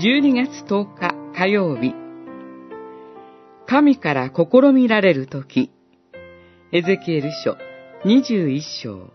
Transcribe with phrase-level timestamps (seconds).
[0.00, 1.92] 12月10日火曜日。
[3.66, 5.72] 神から試みられるとき
[6.70, 7.56] エゼキエル書
[8.04, 9.10] 21章。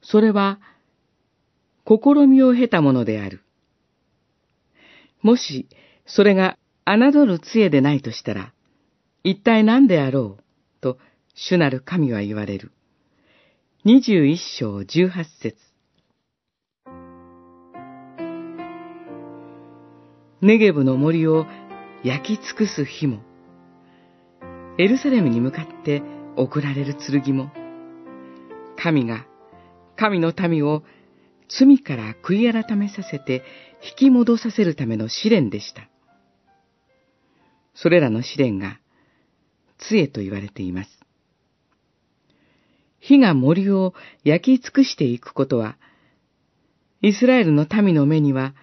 [0.00, 0.58] それは
[1.86, 3.42] 試みを経たものである。
[5.20, 5.68] もし
[6.06, 6.56] それが
[6.86, 8.54] 侮る杖でないとしたら、
[9.22, 10.42] 一体何であろう？
[10.80, 10.96] と
[11.34, 12.72] 主なる神は言われる。
[13.84, 15.69] 21章18節。
[20.42, 21.46] ネゲブの森を
[22.02, 23.20] 焼き尽くす火も、
[24.78, 26.02] エルサレムに向かって
[26.36, 27.50] 送られる剣も、
[28.76, 29.26] 神が
[29.96, 30.82] 神の民を
[31.50, 33.42] 罪から悔い改めさせて
[33.82, 35.90] 引き戻させるための試練でした。
[37.74, 38.80] それらの試練が
[39.76, 40.90] 杖と言われています。
[42.98, 43.92] 火が森を
[44.24, 45.76] 焼き尽くしていくことは、
[47.02, 48.54] イスラエルの民の目には、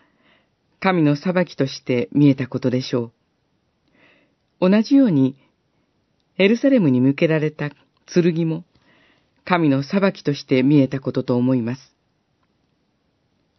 [0.79, 3.11] 神の裁きとして見えたことでしょ
[4.59, 4.69] う。
[4.69, 5.35] 同じように、
[6.37, 7.71] エルサレムに向けられた
[8.05, 8.63] 剣も、
[9.43, 11.95] 神の裁きとして見えたことと思います。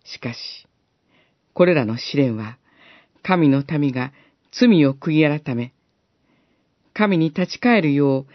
[0.04, 0.38] しかし、
[1.54, 2.58] これらの試練は、
[3.22, 4.12] 神の民が
[4.52, 5.72] 罪を悔い改め、
[6.94, 8.26] 神に立ち返るよう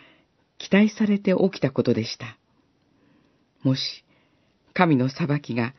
[0.57, 2.37] 期待されて起きたことでした。
[3.61, 3.81] もし、
[4.73, 5.73] 神の裁きが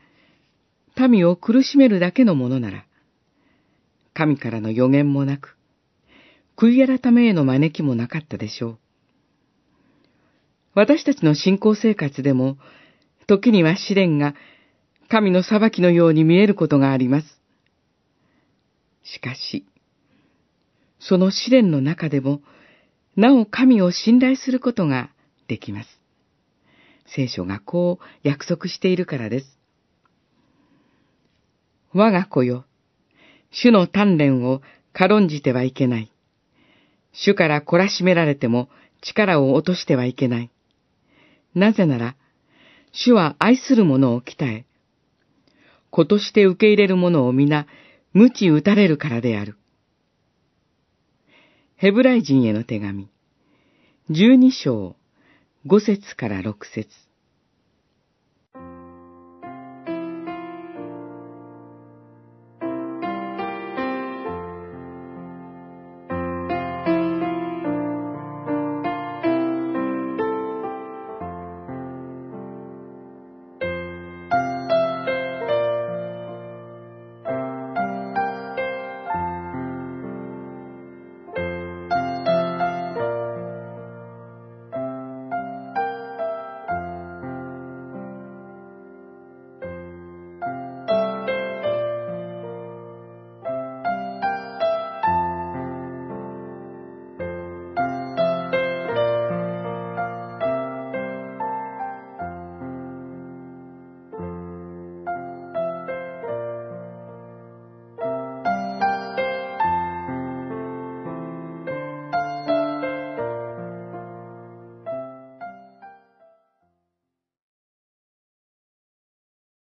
[0.96, 2.86] 民を苦しめるだけのものなら、
[4.15, 5.57] 神からの予言もなく、
[6.57, 8.79] 悔い改めへの招きもなかったでしょう。
[10.75, 12.57] 私たちの信仰生活でも、
[13.27, 14.35] 時には試練が
[15.09, 17.41] 神の裁きのように見えることがあります。
[19.03, 19.67] しかし、
[20.98, 22.41] その試練の中でも、
[23.17, 25.11] なお神を信頼することが
[25.47, 26.01] できます。
[27.07, 29.58] 聖書がこう約束しているからです。
[31.92, 32.64] 我が子よ、
[33.55, 36.13] 主の鍛錬を軽んじてはいけない。
[37.13, 38.69] 主から懲らしめられても
[39.01, 40.51] 力を落としてはいけない。
[41.55, 42.17] なぜなら、
[42.92, 44.67] 主は愛する者を鍛え、
[45.91, 47.69] 子として受け入れる者を皆、
[48.13, 49.57] 無知打たれるからである。
[51.77, 53.09] ヘブライ人への手紙、
[54.11, 54.97] 十二章、
[55.67, 56.89] 五節から六節。